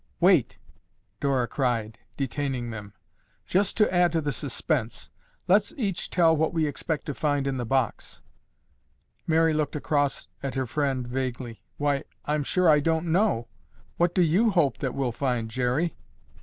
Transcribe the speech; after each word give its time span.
"Wait!" 0.19 0.57
Dora 1.19 1.47
cried, 1.47 1.99
detaining 2.17 2.71
them. 2.71 2.93
"Just 3.45 3.77
to 3.77 3.93
add 3.93 4.11
to 4.13 4.19
the 4.19 4.31
suspense, 4.31 5.11
let's 5.47 5.75
each 5.77 6.09
tell 6.09 6.35
what 6.35 6.55
we 6.55 6.65
expect 6.65 7.05
to 7.05 7.13
find 7.13 7.45
in 7.45 7.57
the 7.57 7.67
box." 7.67 8.19
Mary 9.27 9.53
looked 9.53 9.75
across 9.75 10.27
at 10.41 10.55
her 10.55 10.65
friend 10.65 11.05
vaguely. 11.07 11.61
"Why, 11.77 12.03
I'm 12.25 12.41
sure 12.43 12.67
I 12.67 12.79
don't 12.79 13.11
know. 13.11 13.47
What 13.97 14.15
do 14.15 14.23
you 14.23 14.49
hope 14.49 14.79
that 14.79 14.95
we'll 14.95 15.11
find, 15.11 15.51
Jerry?" 15.51 15.93